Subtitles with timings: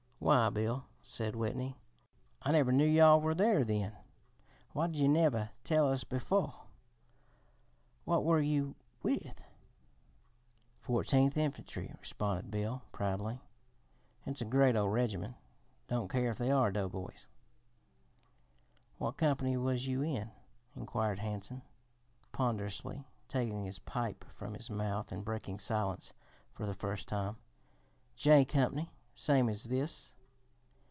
[0.23, 1.75] "Why, Bill," said Whitney,
[2.43, 3.97] "I never knew yo'all were there then.
[4.71, 6.53] Why did yo' never tell us befo'?
[8.05, 9.43] What were yo' with?"
[10.79, 13.41] "Fourteenth Infantry," responded Bill proudly.
[14.23, 15.37] "It's a great ol' regiment
[15.87, 17.25] don't care if they are doughboys."
[18.99, 20.29] "What company was you in?"
[20.75, 21.63] inquired Hansen,
[22.31, 26.13] ponderously taking his pipe from his mouth and breaking silence
[26.53, 27.37] for the first time.
[28.15, 30.15] "J Company, same as this."